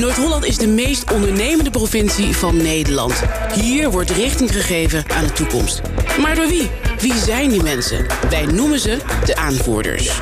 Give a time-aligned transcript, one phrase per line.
[0.00, 3.22] Noord-Holland is de meest ondernemende provincie van Nederland.
[3.54, 5.80] Hier wordt richting gegeven aan de toekomst.
[6.20, 6.70] Maar door wie?
[6.98, 8.06] Wie zijn die mensen?
[8.30, 10.20] Wij noemen ze de aanvoerders.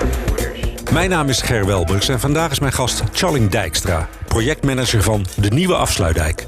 [0.93, 5.51] Mijn naam is Ger Welbers en vandaag is mijn gast Charling Dijkstra, projectmanager van de
[5.51, 6.47] Nieuwe Afsluitdijk.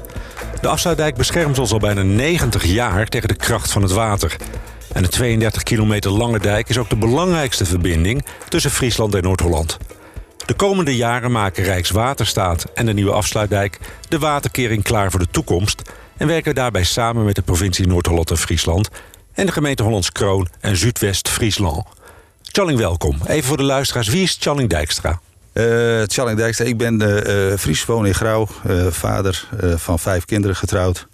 [0.61, 4.35] De Afsluitdijk beschermt ons al bijna 90 jaar tegen de kracht van het water.
[4.93, 9.77] En de 32 kilometer lange dijk is ook de belangrijkste verbinding tussen Friesland en Noord-Holland.
[10.45, 15.81] De komende jaren maken Rijkswaterstaat en de nieuwe afsluitdijk de waterkering klaar voor de toekomst
[16.17, 18.89] en werken daarbij samen met de provincie Noord-Holland en Friesland
[19.33, 21.85] en de gemeente Hollands Kroon en Zuidwest-Friesland.
[22.41, 23.17] Challing, welkom.
[23.27, 25.19] Even voor de luisteraars, wie is Challing Dijkstra?
[25.53, 28.47] Uh, Challing Dijkstra, ik ben uh, Fries, woon in Grauw,
[28.89, 31.07] vader van vijf kinderen getrouwd.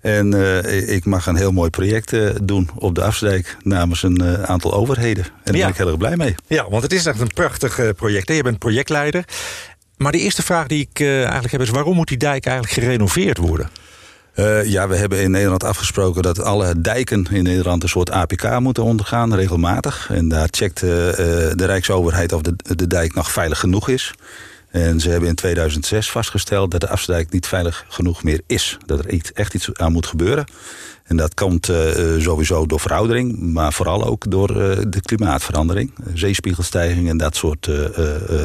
[0.00, 4.22] En uh, ik mag een heel mooi project uh, doen op de Afsdijk namens een
[4.22, 5.24] uh, aantal overheden.
[5.24, 5.60] En daar ja.
[5.60, 6.34] ben ik heel erg blij mee.
[6.46, 8.28] Ja, want het is echt een prachtig project.
[8.28, 8.34] Hè?
[8.34, 9.24] Je bent projectleider.
[9.96, 11.70] Maar de eerste vraag die ik eigenlijk heb is...
[11.70, 13.70] waarom moet die dijk eigenlijk gerenoveerd worden?
[14.38, 18.58] Uh, ja, we hebben in Nederland afgesproken dat alle dijken in Nederland een soort APK
[18.60, 20.08] moeten ondergaan, regelmatig.
[20.10, 24.14] En daar checkt uh, de Rijksoverheid of de, de dijk nog veilig genoeg is.
[24.84, 28.78] En ze hebben in 2006 vastgesteld dat de afsluitdijk niet veilig genoeg meer is.
[28.86, 30.46] Dat er echt iets aan moet gebeuren.
[31.04, 31.76] En dat komt uh,
[32.18, 35.94] sowieso door veroudering, maar vooral ook door uh, de klimaatverandering.
[36.14, 37.86] Zeespiegelstijging en dat soort uh,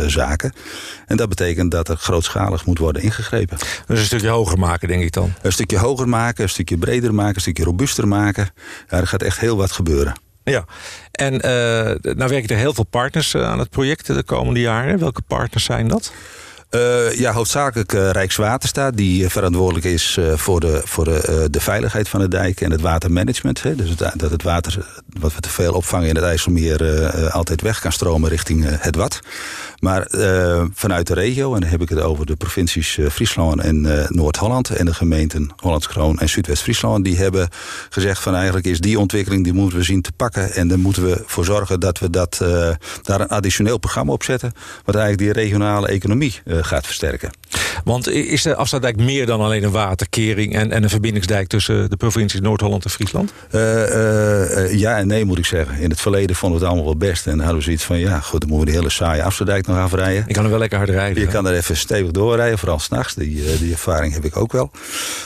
[0.08, 0.53] zaken.
[1.06, 3.58] En dat betekent dat er grootschalig moet worden ingegrepen.
[3.88, 5.34] Dus een stukje hoger maken, denk ik dan?
[5.42, 8.50] Een stukje hoger maken, een stukje breder maken, een stukje robuuster maken.
[8.90, 10.14] Ja, er gaat echt heel wat gebeuren.
[10.44, 10.66] Ja,
[11.11, 15.00] en uh, nou werken er heel veel partners aan het project de komende jaren.
[15.00, 16.13] Welke partners zijn dat?
[16.75, 22.19] Uh, ja, hoofdzakelijk uh, Rijkswaterstaat, die verantwoordelijk is voor, de, voor de, de veiligheid van
[22.19, 23.63] de dijk en het watermanagement.
[23.63, 23.75] Hè.
[23.75, 24.85] Dus dat het water
[25.19, 29.19] wat we te veel opvangen in het IJsselmeer altijd weg kan stromen richting het wat.
[29.79, 30.07] Maar
[30.73, 34.85] vanuit de regio, en dan heb ik het over de provincies Friesland en Noord-Holland en
[34.85, 37.49] de gemeenten Hollandskroon en Zuidwest-Friesland, die hebben
[37.89, 41.03] gezegd van eigenlijk is die ontwikkeling die moeten we zien te pakken en dan moeten
[41.03, 42.38] we voor zorgen dat we dat,
[43.01, 44.51] daar een additioneel programma op zetten,
[44.85, 47.31] wat eigenlijk die regionale economie gaat versterken.
[47.84, 50.56] Want is de afsluitdijk meer dan alleen een waterkering...
[50.56, 53.34] en, en een verbindingsdijk tussen de provincies Noord-Holland en Friesland?
[53.51, 55.78] Uh, uh, ja en nee, moet ik zeggen.
[55.78, 57.25] In het verleden vonden we het allemaal wel best.
[57.25, 59.68] En dan hadden we zoiets van, ja, goed, dan moeten we die hele saaie afsluitdijk
[59.68, 60.24] nog afrijden.
[60.28, 61.22] Je kan er wel lekker hard rijden.
[61.22, 63.13] Je kan er even stevig doorrijden, vooral s'nachts.
[63.13, 64.72] Die, die ervaring heb ik ook wel.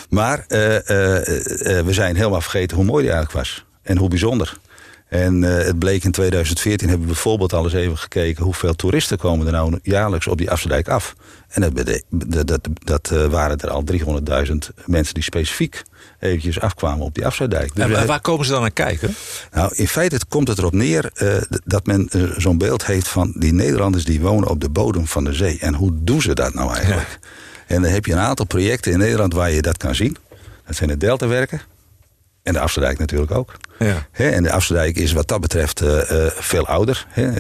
[0.10, 3.66] Maar we zijn helemaal vergeten hoe mooi die eigenlijk was.
[3.82, 4.58] En hoe bijzonder.
[5.08, 8.44] En uh, het bleek in 2014 hebben we bijvoorbeeld al eens even gekeken...
[8.44, 11.16] hoeveel toeristen komen er nou jaarlijks op die Afsluitdijk af.
[11.48, 14.54] En dat, dat, dat, dat uh, waren er al 300.000
[14.86, 15.84] mensen die specifiek
[16.20, 17.76] eventjes afkwamen op die Afsluitdijk.
[17.76, 19.16] Dus en waar, waar komen ze dan naar kijken?
[19.52, 23.34] Nou, in feite komt het erop neer uh, dat men zo'n beeld heeft van...
[23.36, 25.58] die Nederlanders die wonen op de bodem van de zee.
[25.60, 27.20] En hoe doen ze dat nou eigenlijk?
[27.22, 27.28] Ja.
[27.68, 30.18] En dan heb je een aantal projecten in Nederland waar je dat kan zien.
[30.66, 31.62] Dat zijn de deltawerken.
[32.44, 33.58] En de Afsluitdijk natuurlijk ook.
[33.80, 34.08] Ja.
[34.12, 37.06] He, en de Afsluitdijk is wat dat betreft uh, uh, veel ouder.
[37.10, 37.34] He, uh,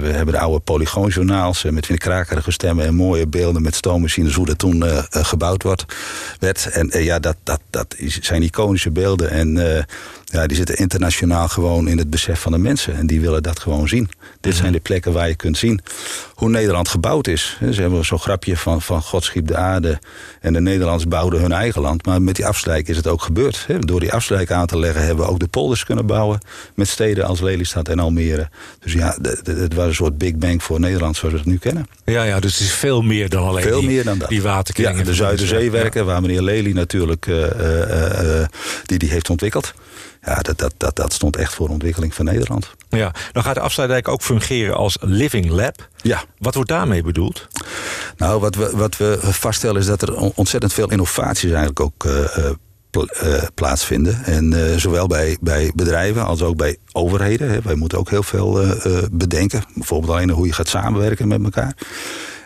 [0.00, 2.86] we hebben de oude polygoonjournaals met van krakerige stemmen...
[2.86, 5.84] en mooie beelden met stoommachines hoe dat toen gebouwd wordt,
[6.38, 6.70] werd.
[6.70, 9.30] En ja, dat, dat, dat zijn iconische beelden.
[9.30, 9.86] En
[10.24, 12.96] ja, die zitten internationaal gewoon in het besef van de mensen.
[12.96, 14.10] En die willen dat gewoon zien.
[14.40, 15.80] Dit zijn de plekken waar je kunt zien
[16.34, 17.58] hoe Nederland gebouwd is.
[17.72, 19.98] Ze hebben zo'n grapje van, van God schiep de aarde...
[20.40, 22.06] en de Nederlanders bouwden hun eigen land.
[22.06, 23.66] Maar met die afsluik is het ook gebeurd.
[23.78, 26.38] Door die afsluik aan te leggen hebben we ook de polders kunnen bouwen...
[26.74, 28.48] met steden als Lelystad en Almere.
[28.80, 31.86] Dus ja, het was een soort Big Bang voor Nederland zoals we het nu kennen.
[32.04, 34.28] Ja, ja dus het is veel meer dan alleen veel die, meer dan dat.
[34.28, 34.98] die waterkeringen.
[34.98, 36.06] Ja, de Zuiderzeewerken, ja.
[36.06, 38.44] waar meneer Lely natuurlijk uh, uh, uh,
[38.84, 39.74] die, die heeft ontwikkeld
[40.22, 42.74] ja, dat, dat, dat, dat stond echt voor ontwikkeling van Nederland.
[42.88, 45.88] Ja, dan gaat de Afsluitdijk ook fungeren als living lab.
[45.96, 46.24] Ja.
[46.38, 47.48] Wat wordt daarmee bedoeld?
[48.16, 52.04] Nou, wat we, wat we vaststellen is dat er ontzettend veel innovaties eigenlijk ook
[53.54, 54.24] plaatsvinden.
[54.24, 57.50] En uh, zowel bij, bij bedrijven als ook bij overheden.
[57.50, 57.60] Hè.
[57.62, 58.60] Wij moeten ook heel veel
[59.12, 59.62] bedenken.
[59.74, 61.76] Bijvoorbeeld alleen hoe je gaat samenwerken met elkaar.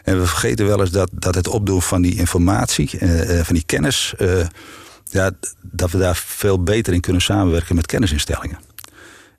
[0.03, 2.91] En we vergeten wel eens dat, dat het opdoen van die informatie,
[3.43, 4.15] van die kennis
[5.05, 5.31] ja,
[5.63, 8.59] dat we daar veel beter in kunnen samenwerken met kennisinstellingen.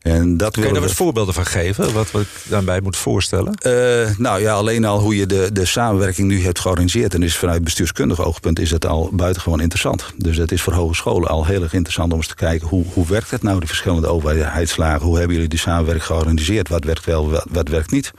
[0.04, 1.94] En dat Kun je daar wat voorbeelden van geven?
[1.94, 3.58] Wat ik daarbij moet voorstellen?
[3.66, 7.14] Uh, nou ja, alleen al hoe je de, de samenwerking nu hebt georganiseerd...
[7.14, 10.06] en is vanuit bestuurskundig oogpunt is dat al buitengewoon interessant.
[10.16, 12.68] Dus het is voor hogescholen al heel erg interessant om eens te kijken...
[12.68, 15.06] hoe, hoe werkt het nou, de verschillende overheidslagen?
[15.06, 16.70] Hoe hebben jullie die samenwerking georganiseerd?
[16.70, 18.12] Wat werkt wel, wat, wat werkt niet?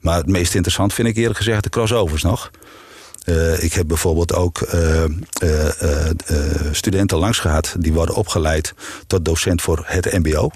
[0.00, 2.50] Maar het meest interessant vind ik eerlijk gezegd de crossovers nog...
[3.24, 5.04] Uh, ik heb bijvoorbeeld ook uh,
[5.42, 6.10] uh,
[6.72, 7.74] studenten langs gehad...
[7.78, 8.74] die worden opgeleid
[9.06, 10.50] tot docent voor het mbo.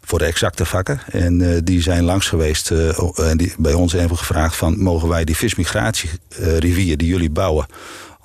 [0.00, 1.00] Voor de exacte vakken.
[1.10, 2.70] En die zijn langs geweest
[3.14, 4.82] en die bij ons even gevraagd van...
[4.82, 7.66] mogen wij die vismigratierivier die jullie bouwen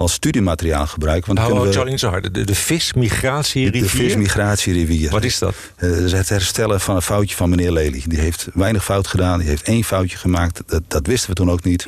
[0.01, 1.35] als studiemateriaal gebruiken.
[1.35, 2.33] Want Hou we, niet zo hard.
[2.33, 3.81] De, de vismigratierivier?
[3.81, 5.09] De vismigratierivier.
[5.09, 5.55] Wat is dat?
[5.79, 8.03] Uh, het herstellen van een foutje van meneer Lely.
[8.05, 9.39] Die heeft weinig fout gedaan.
[9.39, 10.61] Die heeft één foutje gemaakt.
[10.65, 11.87] Dat, dat wisten we toen ook niet.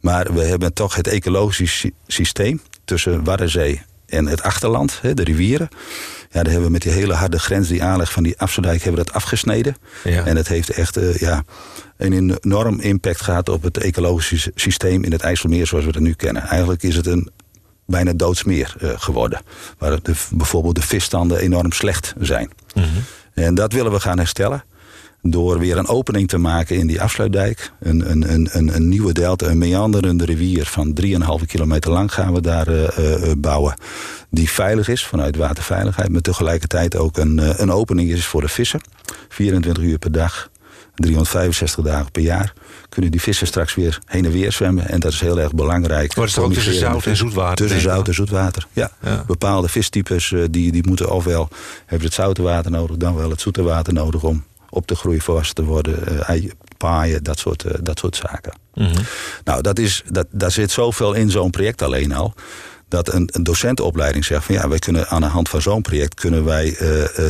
[0.00, 5.68] Maar we hebben toch het ecologisch systeem tussen Waddenzee en het achterland, de rivieren.
[6.30, 9.00] Ja, daar hebben we met die hele harde grens, die aanleg van die Afsluitdijk, hebben
[9.00, 9.76] we dat afgesneden.
[10.04, 10.24] Ja.
[10.24, 11.44] En het heeft echt uh, ja,
[11.96, 16.12] een enorm impact gehad op het ecologische systeem in het IJsselmeer zoals we het nu
[16.12, 16.42] kennen.
[16.42, 17.30] Eigenlijk is het een
[17.86, 19.40] bijna doodsmeer uh, geworden.
[19.78, 22.50] Waar de, bijvoorbeeld de visstanden enorm slecht zijn.
[22.74, 23.04] Mm -hmm.
[23.34, 24.64] En dat willen we gaan herstellen
[25.22, 27.72] door weer een opening te maken in die afsluitdijk.
[27.80, 32.40] Een, een, een, een nieuwe delta, een meanderende rivier van 3,5 kilometer lang gaan we
[32.40, 33.74] daar uh, uh, bouwen.
[34.30, 38.48] Die veilig is vanuit waterveiligheid, maar tegelijkertijd ook een, uh, een opening is voor de
[38.48, 38.80] vissen.
[39.28, 40.50] 24 uur per dag,
[40.94, 42.52] 365 dagen per jaar
[42.88, 44.88] kunnen die vissen straks weer heen en weer zwemmen.
[44.88, 46.16] En dat is heel erg belangrijk.
[46.16, 47.56] Maar is het ook tussen zout en zoetwater?
[47.56, 48.90] Tussen zout en zoetwater, ja.
[49.02, 49.24] ja.
[49.26, 51.48] Bepaalde vistypes die, die moeten ofwel
[51.86, 52.96] hebben het zoute water nodig...
[52.96, 57.22] dan wel het zoete water nodig om op de groei volwassen te worden, uh, paaien,
[57.22, 58.52] dat soort, uh, dat soort zaken.
[58.74, 59.04] Mm -hmm.
[59.44, 62.34] Nou, dat is, dat, daar zit zoveel in zo'n project alleen al
[62.88, 66.14] dat een, een docentenopleiding zegt van ja, wij kunnen aan de hand van zo'n project
[66.14, 66.78] kunnen wij uh,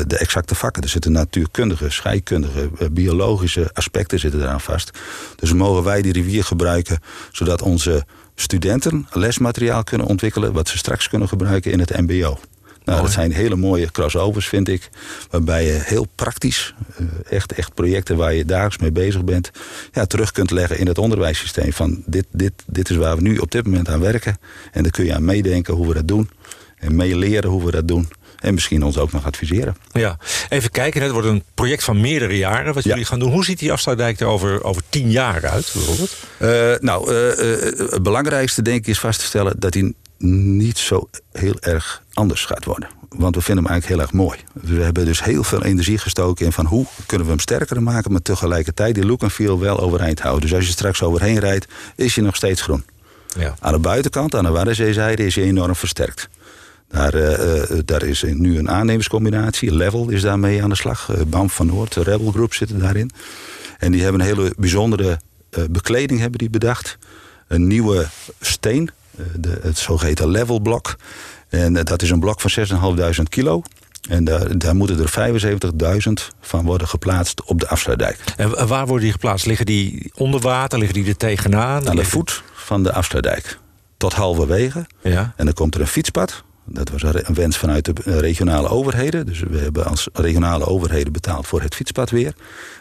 [0.06, 0.82] de exacte vakken.
[0.82, 4.98] Er zitten natuurkundige, scheikundige, uh, biologische aspecten zitten eraan vast.
[5.36, 6.98] Dus mogen wij die rivier gebruiken
[7.32, 12.38] zodat onze studenten lesmateriaal kunnen ontwikkelen wat ze straks kunnen gebruiken in het MBO.
[12.88, 14.88] Nou, dat zijn hele mooie crossovers, vind ik.
[15.30, 19.50] Waarbij je heel praktisch, eh, echt, echt projecten waar je dagelijks mee bezig bent...
[19.92, 21.72] Ja, terug kunt leggen in het onderwijssysteem.
[21.72, 24.38] Van dit, dit, dit is waar we nu op dit moment aan werken.
[24.72, 26.30] En dan kun je aan meedenken hoe we dat doen.
[26.78, 28.08] En meeleren hoe we dat doen.
[28.38, 29.76] En misschien ons ook nog adviseren.
[29.92, 30.18] Ja,
[30.48, 31.02] even kijken.
[31.02, 33.32] Het wordt een project van meerdere jaren wat jullie gaan doen.
[33.32, 36.16] Hoe ziet die afsluitdijk er over, over tien jaar uit, bijvoorbeeld?
[36.38, 39.54] Uh, nou, uh, het belangrijkste denk ik is vast te stellen...
[39.58, 42.88] dat hij niet zo heel erg anders gaat worden.
[43.08, 44.38] Want we vinden hem eigenlijk heel erg mooi.
[44.76, 48.12] We hebben dus heel veel energie gestoken in van hoe kunnen we hem sterker maken...
[48.12, 50.42] maar tegelijkertijd die look en feel wel overeind houden.
[50.42, 51.66] Dus als je straks overheen rijdt,
[51.96, 52.84] is hij nog steeds groen.
[53.38, 53.54] Ja.
[53.60, 56.28] Aan de buitenkant, aan de Waddenzeezijde, is hij enorm versterkt.
[56.88, 59.74] Daar, uh, daar is nu een aannemerscombinatie.
[59.74, 61.08] Level is daarmee aan de slag.
[61.10, 63.10] Uh, BAM van Noord, Rebel Group zitten daarin.
[63.78, 65.20] En die hebben een hele bijzondere
[65.70, 66.98] bekleding hebben die bedacht.
[67.46, 68.08] Een nieuwe
[68.40, 68.97] steen eh,
[69.36, 70.96] de, het zogeheten levelblok.
[71.48, 72.66] En eh, dat is een blok van
[73.16, 73.62] 6.500 kilo.
[74.08, 75.32] En daar, daar moeten er
[76.10, 78.18] 75.000 van worden geplaatst op de afsluitdijk.
[78.36, 79.46] En waar worden die geplaatst?
[79.46, 80.78] Liggen die onder water?
[80.78, 81.88] Liggen die er tegenaan?
[81.88, 83.58] Aan de voet van de afsluitdijk.
[83.96, 84.86] Tot halverwege.
[85.02, 85.32] Ja.
[85.36, 86.44] En dan komt er een fietspad.
[86.64, 89.26] Dat was een wens vanuit de eh, regionale overheden.
[89.26, 92.34] Dus we hebben als regionale overheden betaald voor het fietspad weer.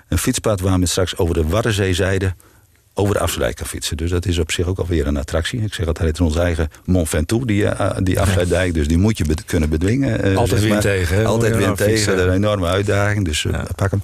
[0.08, 2.36] Een fietspad waar we straks over de Waddenzeezijde
[2.98, 3.98] over de afsluitdijk kan fietsen.
[3.98, 5.62] Dus dat is op zich ook alweer een attractie.
[5.62, 8.74] Ik zeg altijd, het is onze eigen Mont Ventoux, die, uh, die afsluitdijk.
[8.74, 10.28] Dus die moet je kunnen bedwingen.
[10.28, 11.26] Uh, altijd weer tegen.
[11.26, 12.16] Altijd weer tegen.
[12.16, 13.26] Dat is een enorme uitdaging.
[13.26, 13.46] Dus
[13.76, 14.02] pak hem.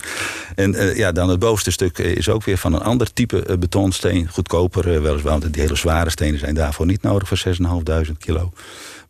[0.55, 4.27] En ja, dan het bovenste stuk is ook weer van een ander type betonsteen.
[4.31, 7.55] Goedkoper weliswaar, want die hele zware stenen zijn daarvoor niet nodig voor
[8.05, 8.51] 6.500 kilo.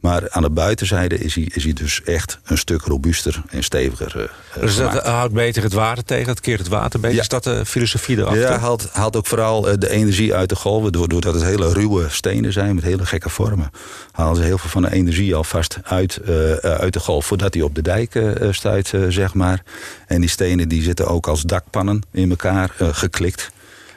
[0.04, 4.14] Maar aan de buitenzijde is hij, is hij dus echt een stuk robuuster en steviger
[4.18, 7.20] uh, Dus dat houdt beter het water tegen, het keert het water beter?
[7.20, 8.42] Is dat de filosofie erachter?
[8.42, 10.92] Ja, haalt, haalt ook vooral eh, de energie uit de golven.
[10.92, 13.72] Doordat het hele ruwe stenen zijn met hele gekke vormen.
[14.12, 17.63] Halen ze heel veel van de energie alvast uit, uh, uit de golf voordat hij
[17.63, 19.63] op de dijk uh, stuit, zeg maar.
[20.08, 23.51] En die stenen die zitten ook als dakpannen in elkaar geklikt.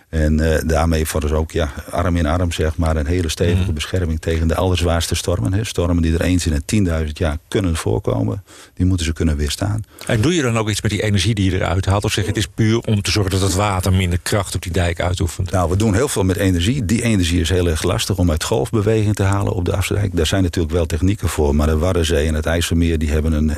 [0.08, 3.62] En uh, daarmee voor dus ook ja, arm in arm zeg maar, een hele stevige
[3.62, 3.72] mhm.
[3.72, 5.52] bescherming tegen de allerzwaarste stormen.
[5.52, 5.64] Hè.
[5.64, 8.44] Stormen die er eens in een 10.000 jaar kunnen voorkomen.
[8.74, 9.84] Die moeten ze kunnen weerstaan.
[10.06, 12.04] En doe je dan ook iets met die energie die je eruit haalt?
[12.04, 14.62] Of zeg je het is puur om te zorgen dat het water minder kracht op
[14.62, 15.50] die dijk uitoefent?
[15.50, 16.84] Nou, we doen heel veel met energie.
[16.84, 20.16] Die energie is heel erg lastig om uit golfbeweging te halen op de afsluitdijk.
[20.16, 21.54] Daar zijn natuurlijk wel technieken voor.
[21.54, 23.52] Maar de Waddenzee en het IJsselmeer die hebben een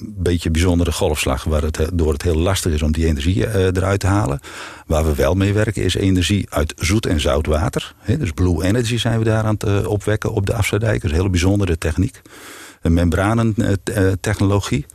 [0.00, 1.44] beetje bijzondere golfslag.
[1.44, 4.40] Waar het door het heel lastig is om die energie uh, eruit te halen.
[4.86, 7.94] Waar we wel mee werken is energie uit zoet en zout water.
[8.18, 10.94] dus Blue Energy zijn we daar aan het eh, opwekken op de Afsluitdijk.
[10.94, 12.20] Dat is een hele bijzondere techniek.
[12.82, 14.86] Een membranentechnologie.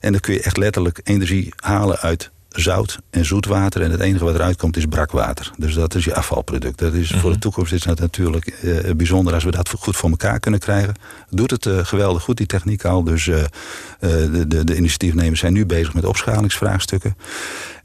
[0.00, 3.82] En dan kun je echt letterlijk energie halen uit zout en zoetwater.
[3.82, 5.50] En het enige wat eruit komt is brakwater.
[5.56, 6.78] Dus dat is je afvalproduct.
[6.78, 7.38] Dat is, Voor de mhm.
[7.38, 8.54] toekomst is dat natuurlijk
[8.96, 10.94] bijzonder als we dat goed voor elkaar kunnen krijgen.
[11.30, 13.04] Doet het geweldig goed, die techniek al.
[13.04, 17.16] Dus de, de, de initiatiefnemers zijn nu bezig met opschalingsvraagstukken.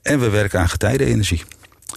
[0.06, 1.44] En we werken aan getijdenenergie.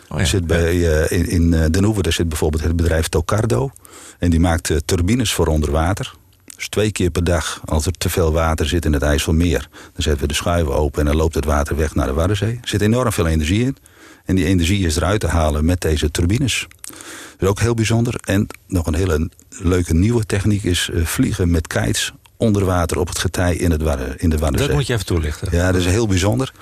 [0.09, 3.71] Oh ja, zit bij, uh, in, in Den Hoever daar zit bijvoorbeeld het bedrijf Tocardo.
[4.18, 6.14] En die maakt turbines voor onder water.
[6.57, 9.68] Dus twee keer per dag, als er te veel water zit in het IJsselmeer...
[9.71, 12.59] dan zetten we de schuiven open en dan loopt het water weg naar de Waddenzee.
[12.62, 13.76] Er zit enorm veel energie in.
[14.25, 16.66] En die energie is eruit te halen met deze turbines.
[16.80, 16.97] Dat
[17.40, 18.21] is ook heel bijzonder.
[18.25, 23.18] En nog een hele leuke nieuwe techniek is vliegen met kites onder water op het
[23.18, 23.83] getij in, het
[24.16, 24.66] in de Waddenzee.
[24.66, 25.49] Dat moet je even toelichten.
[25.50, 26.52] Ja, dat is heel bijzonder.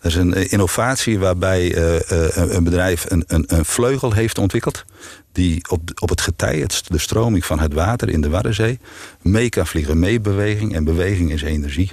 [0.00, 1.76] Dat is een innovatie waarbij
[2.34, 4.84] een bedrijf een, een, een, vleugel heeft ontwikkeld...
[5.32, 8.78] die op, op het getij, het, de stroming van het water in de Waddenzee...
[9.22, 10.74] mee kan vliegen, mee beweging.
[10.74, 11.92] En beweging is energie.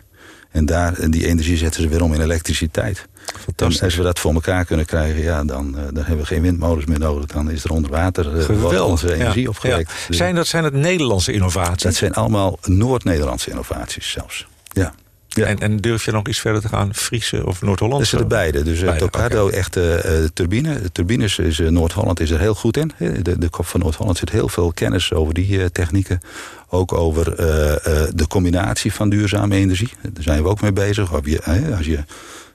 [0.53, 3.07] En daar, die energie zetten ze weer om in elektriciteit.
[3.55, 6.41] En als we dat voor elkaar kunnen krijgen, ja, dan, uh, dan hebben we geen
[6.41, 7.25] windmolens meer nodig.
[7.25, 9.91] Dan is er onder water uh, onze energie ja, opgewekt.
[10.07, 10.15] Ja.
[10.15, 11.83] Zijn, dat, zijn het Nederlandse innovaties?
[11.83, 14.48] Dat zijn allemaal Noord-Nederlandse innovaties zelfs.
[14.72, 14.93] Ja.
[15.33, 15.45] Ja.
[15.45, 16.95] En, en, durf je nog iets verder te gaan?
[16.95, 17.99] Friese of Noord-Holland?
[17.99, 18.63] Dat zijn er beide.
[18.63, 19.57] Dus beide, Tocado okay.
[19.57, 19.93] echt uh,
[20.33, 20.81] turbine.
[20.81, 22.91] De turbines is Noord-Holland is er heel goed in.
[22.97, 26.19] De, de kop van Noord-Holland zit heel veel kennis over die technieken.
[26.69, 27.35] Ook over
[28.15, 29.91] de combinatie van duurzame energie.
[30.01, 31.13] Daar zijn we ook mee bezig.
[31.13, 31.41] Als je,
[31.75, 32.03] als je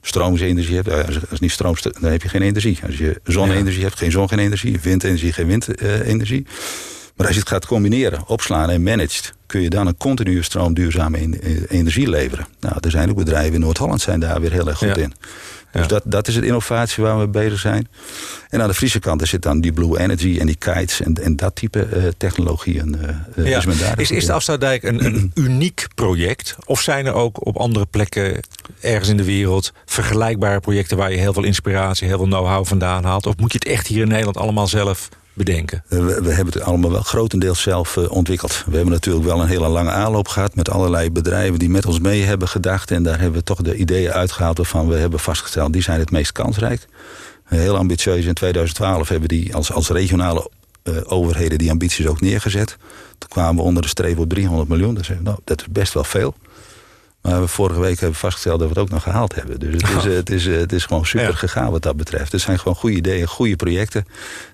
[0.00, 2.78] stroomenergie hebt, als het niet stroom, dan heb je geen energie.
[2.86, 4.80] Als je zonne-energie hebt, geen zon, geen energie.
[4.80, 6.46] Windenergie, geen windenergie.
[7.18, 9.34] Maar als je het gaat combineren, opslaan en managed...
[9.46, 12.46] kun je dan een continue stroom duurzame energie leveren.
[12.60, 15.12] Nou, er zijn ook bedrijven in Noord-Holland zijn daar weer heel erg goed in.
[15.72, 17.88] Dus dat, dat is het innovatie waar we bezig zijn.
[18.48, 21.36] En aan de Friese kant zit dan die Blue Energy en die kites en, en
[21.36, 22.96] dat type uh, technologieën.
[23.36, 23.58] Uh, ja.
[23.58, 26.56] is, is, is de Afsluitdijk een, een uniek project?
[26.64, 28.40] Of zijn er ook op andere plekken
[28.80, 33.04] ergens in de wereld vergelijkbare projecten waar je heel veel inspiratie, heel veel know-how vandaan
[33.04, 33.26] haalt?
[33.26, 35.08] Of moet je het echt hier in Nederland allemaal zelf
[35.38, 35.82] bedenken?
[35.88, 38.64] We, hebben het allemaal wel grotendeels zelf uh, ontwikkeld.
[38.66, 40.54] We hebben natuurlijk wel een hele lange aanloop gehad...
[40.54, 42.90] met allerlei bedrijven die met ons mee hebben gedacht.
[42.90, 45.72] En daar hebben we toch de ideeën uitgehaald waarvan we hebben vastgesteld...
[45.72, 46.86] die zijn het meest kansrijk.
[47.44, 48.24] Heel ambitieus.
[48.24, 50.50] In 2012 hebben die als, als regionale
[50.84, 52.76] uh, overheden die ambities ook neergezet.
[53.18, 54.94] Toen kwamen we onder de streep op 300 miljoen.
[54.94, 56.34] Dat, nou, dat is best wel veel.
[57.22, 59.60] Maar we vorige week hebben vastgesteld dat we het ook nog gehaald hebben.
[59.60, 60.14] Dus het is, oh.
[60.14, 62.32] het is, het is gewoon super gegaan wat dat betreft.
[62.32, 64.06] Het zijn gewoon goede ideeën, goede projecten...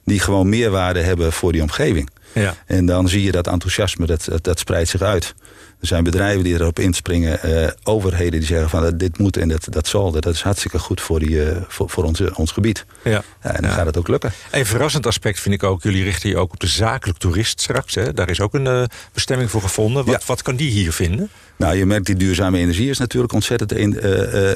[0.05, 2.11] die gewoon meerwaarde hebben voor die omgeving.
[2.33, 2.55] Ja.
[2.67, 5.35] En dan zie je dat enthousiasme, dat, dat, dat spreidt zich uit.
[5.81, 7.39] Er zijn bedrijven die erop inspringen.
[7.45, 10.11] Uh, overheden die zeggen van dat dit moet en dat, dat zal.
[10.11, 12.85] Dat is hartstikke goed voor, die, uh, voor, voor onze, ons gebied.
[13.03, 13.23] Ja.
[13.43, 14.33] ja en dan gaat het ook lukken.
[14.51, 15.83] Een verrassend aspect vind ik ook.
[15.83, 17.95] Jullie richten je ook op de zakelijk toerist straks.
[17.95, 18.13] Hè?
[18.13, 20.05] Daar is ook een uh, bestemming voor gevonden.
[20.05, 21.31] Wat, wat kan die hier vinden?
[21.57, 24.01] Nou, je merkt die duurzame energie is natuurlijk ontzettend in,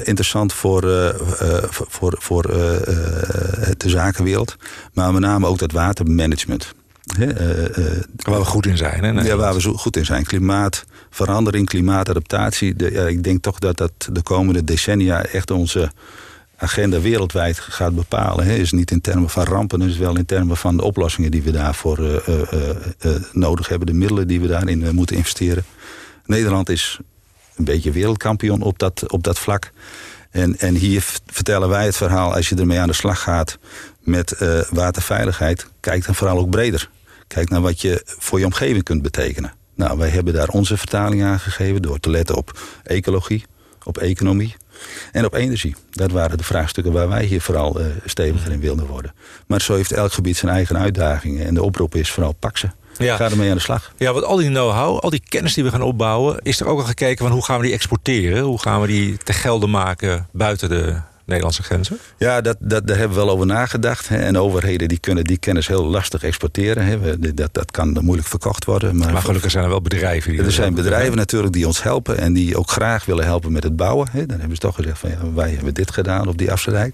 [0.05, 0.81] interessant voor,
[1.69, 2.41] voor, voor
[3.77, 4.55] de zakenwereld.
[4.93, 6.73] Maar met name ook dat watermanagement.
[8.15, 9.03] Waar we goed in zijn.
[9.03, 9.21] Hè?
[9.21, 10.23] Ja, waar we zo goed in zijn.
[10.23, 12.75] Klimaatverandering, klimaatadaptatie.
[12.75, 15.91] De, ja, ik denk toch dat dat de komende decennia echt onze
[16.57, 18.45] agenda wereldwijd gaat bepalen.
[18.45, 18.55] Hè.
[18.55, 21.51] Is niet in termen van rampen, is wel in termen van de oplossingen die we
[21.51, 23.87] daarvoor uh, nodig hebben.
[23.87, 25.63] De middelen die we daarin moeten investeren.
[26.29, 26.99] Nederland is
[27.55, 29.71] een beetje wereldkampioen op dat, op dat vlak.
[30.29, 33.57] En, en hier vertellen wij het verhaal, als je ermee aan de slag gaat
[33.99, 34.35] met
[34.69, 36.89] waterveiligheid, kijk dan vooral ook breder.
[37.27, 39.53] Kijk naar wat je voor je omgeving kunt betekenen.
[39.75, 43.45] Nou, wij hebben daar onze vertaling aan gegeven door te letten op ecologie,
[43.83, 44.55] op economie
[45.11, 45.75] en op energie.
[45.89, 49.13] Dat waren de vraagstukken waar wij hier vooral uh, steviger in wilden worden.
[49.47, 51.45] Maar zo heeft elk gebied zijn eigen uitdagingen.
[51.45, 52.69] En de oproep is vooral pak ze.
[52.97, 53.15] Ja.
[53.15, 53.93] Ga ermee aan de slag.
[53.97, 56.39] Ja, want al die know-how, al die kennis die we gaan opbouwen...
[56.41, 58.43] is er ook al gekeken van hoe gaan we die exporteren?
[58.43, 60.95] Hoe gaan we die te gelden maken buiten de
[61.29, 61.97] Nederlandse grenzen?
[62.17, 64.09] Ja, dat, dat, daar hebben we wel over nagedacht.
[64.09, 64.17] Hè.
[64.17, 66.85] En overheden die kunnen die kennis heel lastig exporteren.
[66.85, 67.19] Hè.
[67.33, 68.97] Dat, dat kan moeilijk verkocht worden.
[68.97, 70.31] Maar, maar gelukkig zijn er wel bedrijven.
[70.31, 72.17] Die er zijn bedrijven natuurlijk die ons helpen.
[72.17, 74.07] En die ook graag willen helpen met het bouwen.
[74.11, 74.25] Hè.
[74.25, 76.93] Dan hebben ze toch gezegd van ja, wij hebben dit gedaan op die afsluiting.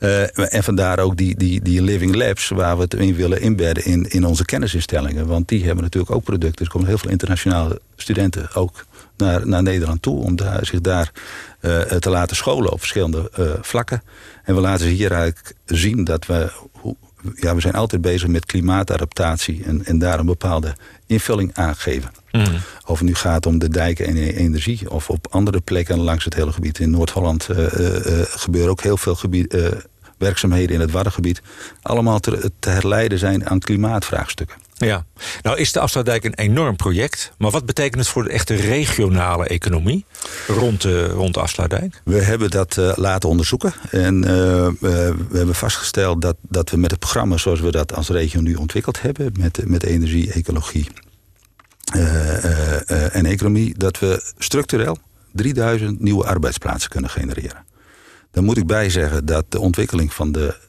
[0.00, 3.84] Uh, en vandaar ook die, die, die living labs waar we het in willen inbedden
[3.84, 5.26] in, in onze kennisinstellingen.
[5.26, 6.64] Want die hebben natuurlijk ook producten.
[6.64, 8.86] Er komen heel veel internationale studenten ook
[9.18, 10.22] naar, naar Nederland toe...
[10.22, 11.12] om daar, zich daar
[11.60, 14.02] uh, te laten scholen op verschillende uh, vlakken.
[14.44, 16.52] En we laten ze hier eigenlijk zien dat we...
[16.72, 16.96] Hoe,
[17.34, 19.64] ja, we zijn altijd bezig met klimaatadaptatie...
[19.64, 22.10] en, en daar een bepaalde invulling aan geven.
[22.32, 22.44] Mm.
[22.86, 24.90] Of het nu gaat om de dijken en energie...
[24.90, 26.78] of op andere plekken langs het hele gebied.
[26.78, 27.66] In Noord-Holland uh,
[28.24, 29.56] gebeuren ook heel veel gebied,
[30.18, 31.42] werkzaamheden in het Waddengebied...
[31.82, 34.56] allemaal te, te herleiden zijn aan klimaatvraagstukken.
[34.78, 35.04] Ja,
[35.42, 37.32] nou is de Afsluitdijk een enorm project.
[37.38, 40.04] Maar wat betekent het voor de echte regionale economie
[40.46, 42.00] rond de, rond Afsluitdijk?
[42.04, 43.72] We hebben dat uh, laten onderzoeken.
[43.90, 44.24] En uh,
[44.80, 48.54] we hebben vastgesteld dat, dat we met het programma zoals we dat als regio nu
[48.54, 49.32] ontwikkeld hebben...
[49.38, 50.88] met, met energie, ecologie
[53.12, 53.78] en economie...
[53.78, 54.98] dat we structureel
[55.32, 57.66] 3000 nieuwe arbeidsplaatsen kunnen genereren.
[58.30, 60.67] Dan moet ik bij zeggen dat de ontwikkeling van de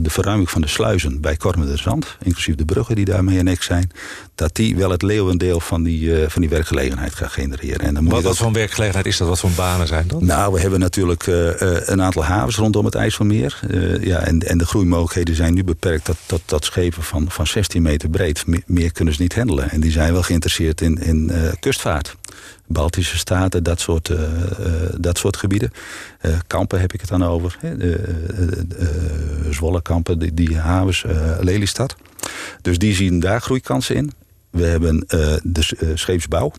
[0.00, 3.90] de verruiming van de sluizen bij Kormen Zand, inclusief de bruggen die daarmee en zijn,
[4.34, 7.80] dat die wel het leeuwendeel van die, van die werkgelegenheid gaat genereren.
[7.80, 9.28] En dan moet wat, wat voor werkgelegenheid is dat?
[9.28, 10.20] Wat voor banen zijn dat?
[10.20, 13.60] Nou, we hebben natuurlijk een aantal havens rondom het IJsselmeer.
[14.00, 17.82] ja, en, en de groeimogelijkheden zijn nu beperkt tot, tot, tot schepen van, van 16
[17.82, 18.44] meter breed.
[18.66, 19.70] meer kunnen ze niet handelen.
[19.70, 22.16] En die zijn wel geïnteresseerd in, in kustvaart.
[22.68, 24.18] Baltische staten, dat soort, uh,
[24.96, 25.72] dat soort gebieden.
[26.22, 27.58] Uh, kampen heb ik het dan over.
[29.50, 31.04] Zwolle kampen, die, die havens,
[31.40, 31.96] Lelystad.
[32.62, 34.12] Dus die zien daar groeikansen in.
[34.50, 35.04] We hebben
[35.42, 36.52] de scheepsbouw.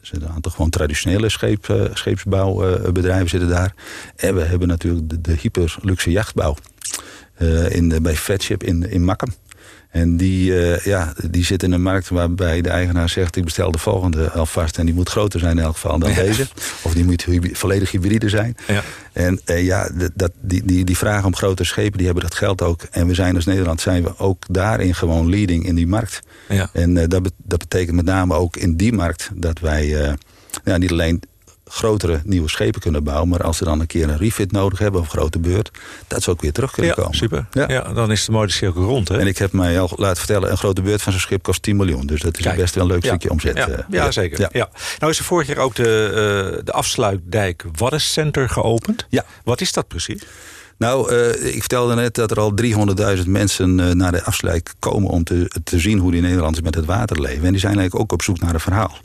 [0.00, 3.74] Er zijn een aantal gewoon traditionele scheep, scheepsbouwbedrijven zitten daar.
[4.16, 6.56] En we hebben natuurlijk de, de hyperluxe jachtbouw.
[7.68, 9.04] in, bij Fatship in, in.
[9.94, 13.36] En die, uh, ja, die zit in een markt waarbij de eigenaar zegt...
[13.36, 16.46] ik bestel de volgende alvast en die moet groter zijn in elk geval dan deze.
[16.82, 18.56] Of die moet volledig hybride zijn.
[18.66, 18.82] Ja.
[19.12, 22.62] En uh, ja, dat, die, die, die vragen om grotere schepen, die hebben dat geld
[22.62, 22.82] ook.
[22.90, 26.20] En we zijn als Nederland zijn we ook daarin gewoon leading in die markt.
[26.48, 26.70] Ja.
[26.72, 30.16] En uh, dat, dat betekent met name ook in die markt dat wij...
[30.64, 31.22] ja, niet alleen
[31.64, 33.28] grotere nieuwe schepen kunnen bouwen.
[33.28, 35.70] Maar als ze dan een keer een refit nodig hebben of een grote beurt...
[36.06, 37.16] dat ze ook weer terug kunnen ja, komen.
[37.16, 37.46] Super.
[37.52, 37.64] Ja.
[37.68, 39.08] ja, dan is de mooie cirkel rond.
[39.08, 39.18] Hè?
[39.18, 40.50] En ik heb mij al laten vertellen...
[40.50, 42.06] een grote beurt van zo'n schip kost 10 miljoen.
[42.06, 43.56] Dus dat is best wel een leuk stukje omzet.
[43.56, 44.48] Ja, uh, ja zeker.
[44.52, 44.68] Ja.
[44.98, 46.08] Nou is er vorig jaar ook de,
[46.54, 49.06] uh, de afsluitdijk Waddencenter geopend.
[49.08, 49.24] Ja.
[49.44, 50.22] Wat is dat precies?
[50.78, 52.52] Nou, uh, ik vertelde net dat er al
[53.16, 55.10] 300.000 mensen uh, naar de afsluit komen...
[55.10, 57.44] om te, te zien hoe die Nederlanders met het water leven.
[57.44, 58.98] En die zijn eigenlijk ook op zoek naar een verhaal.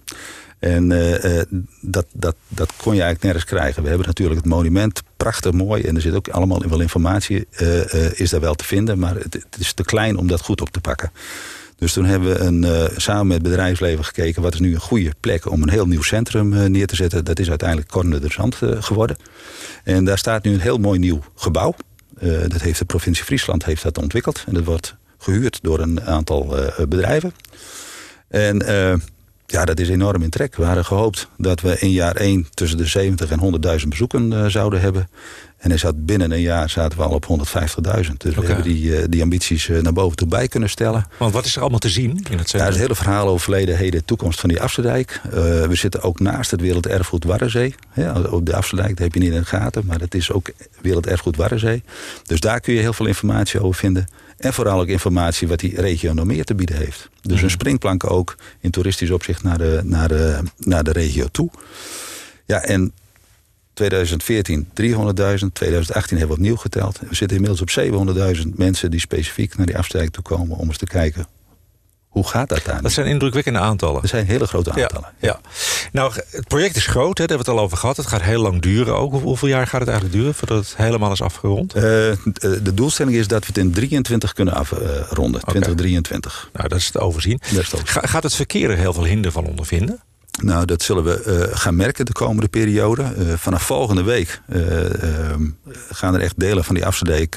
[0.60, 1.42] En uh,
[1.82, 3.84] dat, dat, dat kon je eigenlijk nergens krijgen.
[3.84, 5.84] We hebben natuurlijk het monument, prachtig mooi.
[5.84, 9.00] En er zit ook allemaal wel informatie, uh, is daar wel te vinden.
[9.00, 11.12] Maar het, het, is te klein om dat goed op te pakken.
[11.76, 14.42] Dus toen hebben we een, samen met het bedrijfsleven gekeken...
[14.42, 17.26] wat is nu een goede plek om een heel nieuw centrum neer te zetten.
[17.26, 19.18] Dat is uiteindelijk Corne de Zand geworden.
[19.84, 21.76] En daar staat nu een heel mooi nieuw gebouw.
[22.48, 24.44] dat heeft de provincie Friesland heeft dat ontwikkeld.
[24.48, 26.56] En dat wordt gehuurd door een aantal
[26.88, 27.34] bedrijven.
[28.28, 28.62] En
[29.52, 30.56] ja, dat is enorm in trek.
[30.56, 34.46] We hadden gehoopt dat we in jaar 1 tussen de 70 en 100.000 bezoeken uh,
[34.46, 35.10] zouden hebben.
[35.58, 38.12] En er zat binnen een jaar zaten we al op 150.000.
[38.18, 41.08] Dus we hebben die, uh, die ambities uh, naar boven toe bij kunnen stellen.
[41.18, 42.60] Want wat is er allemaal te zien in het centrum?
[42.60, 45.22] Ja, het hele verhaal over verleden, heden, toekomst van die Afsterdijk.
[45.32, 47.76] we zitten ook naast het Werelderfgoed Warrenzee.
[47.94, 49.86] Ja, op de Afsterdijk, dat heb je niet in de gaten.
[49.86, 50.50] Maar het is ook
[50.82, 51.84] Werelderfgoed Warrenzee.
[52.24, 54.08] Dus daar kun je heel veel informatie over vinden.
[54.40, 57.10] En vooral ook informatie wat die regio nog meer te bieden heeft.
[57.22, 57.50] Dus een mhm.
[57.50, 61.50] springplank ook in toeristisch opzicht naar de, naar de, naar de regio toe.
[62.46, 62.94] Ja, en
[63.74, 64.72] 2014 300.000,
[65.54, 67.00] 2018 hebben we opnieuw geteld.
[67.00, 67.70] We zitten inmiddels op
[68.38, 70.58] 700.000 mensen die specifiek naar die afstijging toe komen...
[70.58, 71.28] om eens te kijken
[72.10, 72.82] hoe gaat dat daar?
[72.82, 74.02] Dat zijn indrukwekkende aantallen.
[74.02, 75.10] Dat zijn hele grote aantallen.
[75.20, 75.40] Ja,
[75.92, 77.98] Nou, het project is groot, hè, daar hebben we het al over gehad.
[77.98, 79.12] Het gaat heel lang duren ook.
[79.12, 81.76] Hoeveel jaar gaat het eigenlijk duren voordat het helemaal is afgerond?
[81.76, 85.42] Uh, de doelstelling is dat we het in 23 kunnen afronden.
[85.42, 86.50] 2023.
[86.54, 87.42] Nou, dat is te overzien.
[87.54, 90.02] Dat is gaat het verkeer er heel veel hinder van ondervinden?
[90.42, 93.14] Nou, dat zullen we uh, gaan merken de komende periode.
[93.18, 94.42] Uh, vanaf volgende week
[95.90, 97.36] gaan er echt delen van die Afsterdijk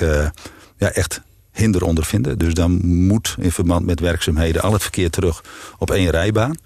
[0.76, 1.20] ja, echt
[1.52, 2.38] hinder ondervinden.
[2.38, 5.44] Dus dan moet in verband met werkzaamheden al het verkeer terug
[5.78, 6.56] op één rijbaan.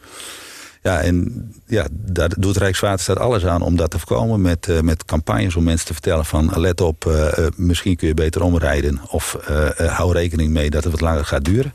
[0.82, 4.40] Ja, en ja, daar doet Rijkswaterstaat alles aan om dat te voorkomen.
[4.40, 8.14] Met, uh, met campagnes om mensen te vertellen van let op, uh, misschien kun je
[8.14, 9.00] beter omrijden.
[9.10, 9.36] Of
[9.76, 11.74] hou rekening mee dat het wat langer gaat duren.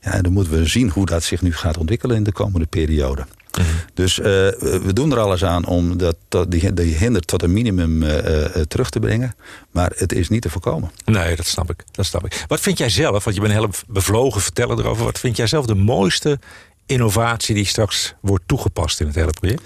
[0.00, 2.66] Ja, en dan moeten we zien hoe dat zich nu gaat ontwikkelen in de komende
[2.66, 3.24] periode.
[3.58, 3.68] Mhm.
[3.94, 6.16] Dus uh, we doen er alles aan om dat,
[6.48, 9.34] die, die hinder tot een minimum uh, terug te brengen.
[9.70, 10.90] Maar het is niet te voorkomen.
[11.04, 11.84] Nee, dat snap ik.
[11.90, 12.44] Dat snap ik.
[12.46, 15.04] Wat vind jij zelf, want je bent een hele bevlogen verteller erover.
[15.04, 16.38] Wat vind jij zelf de mooiste
[16.86, 19.62] innovatie die straks wordt toegepast in het hele project?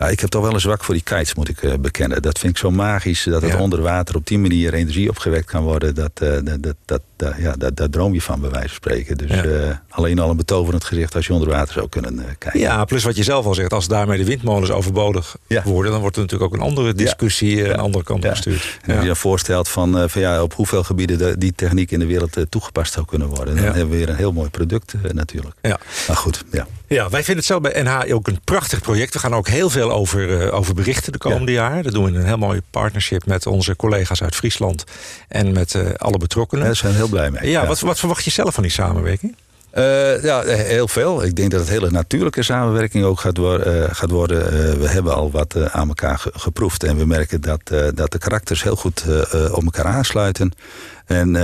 [0.00, 2.22] Ja, ik heb toch wel een zwak voor die kites, moet ik uh, bekennen.
[2.22, 5.62] Dat vind ik zo magisch, dat het onder water op die manier energie opgewekt kan
[5.62, 5.94] worden.
[5.94, 9.16] Dat, uh, dat, dat, dat, ja, dat, daar droom je van, bij wijze van spreken.
[9.16, 9.44] Dus ja.
[9.44, 12.60] uh, alleen al een betoverend gezicht als je onder water zou kunnen kijken.
[12.60, 15.62] Ja, plus wat je zelf al zegt, als daarmee de windmolens overbodig ja.
[15.62, 15.92] worden...
[15.92, 18.78] dan wordt er natuurlijk ook een andere discussie een andere kant gestuurd.
[18.82, 21.98] En als je dan voorstelt van, van ja, op hoeveel gebieden de, die techniek in
[21.98, 23.56] de wereld toegepast zou kunnen worden...
[23.56, 25.54] dan hebben we weer een heel mooi product natuurlijk.
[25.62, 25.78] Ja.
[26.06, 26.66] Maar goed, ja.
[26.94, 29.12] Ja, wij vinden het zo bij NH ook een prachtig project.
[29.12, 31.70] We gaan ook heel veel over, uh, over berichten de komende ja.
[31.70, 31.82] jaar.
[31.82, 34.84] Dat doen we in een heel mooi partnership met onze collega's uit Friesland.
[35.28, 36.64] En met uh, alle betrokkenen.
[36.64, 37.50] Daar zijn we heel blij mee.
[37.50, 39.36] Ja, Wat, wat verwacht je zelf van die samenwerking?
[39.74, 41.24] Uh, ja, heel veel.
[41.24, 43.38] Ik denk dat het hele natuurlijke samenwerking ook gaat,
[43.96, 44.50] gaat worden.
[44.80, 46.82] we hebben al wat aan elkaar geproefd.
[46.82, 47.60] En we merken dat,
[47.94, 49.04] dat de karakters heel goed
[49.52, 50.52] op elkaar aansluiten.
[51.06, 51.36] En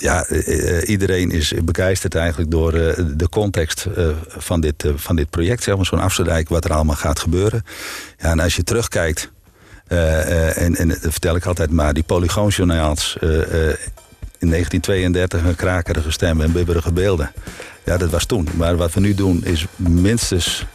[0.00, 3.86] ja, eh, eh, iedereen is begeisterd eigenlijk door eh, de context
[4.26, 5.62] van, dit, van dit project.
[5.62, 7.64] Zeg maar, zo'n Afsterdijk, wat er allemaal gaat gebeuren.
[8.18, 9.30] Ja, en als je terugkijkt,
[9.86, 13.16] en, en dat vertel ik altijd maar, die polygoonjournaals
[14.38, 17.32] in 1932 een krakerige stem en bibberige beelden.
[17.84, 18.48] Ja, dat was toen.
[18.56, 20.66] Maar wat we nu doen is minstens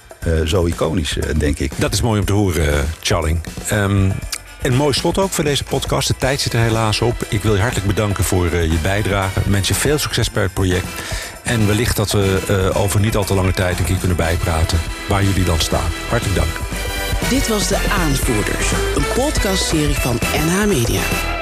[0.45, 1.71] zo iconisch, denk ik.
[1.77, 3.39] Dat is mooi om te horen, Charling.
[3.71, 4.11] Um,
[4.65, 6.07] een mooi slot ook voor deze podcast.
[6.07, 7.25] De tijd zit er helaas op.
[7.29, 9.39] Ik wil je hartelijk bedanken voor uh, je bijdrage.
[9.45, 10.85] Mensen, veel succes bij het project.
[11.43, 14.79] En wellicht dat we uh, over niet al te lange tijd een keer kunnen bijpraten
[15.07, 15.91] waar jullie dan staan.
[16.09, 16.51] Hartelijk dank.
[17.29, 21.34] Dit was De Aanvoerders, een podcastserie van NH Media.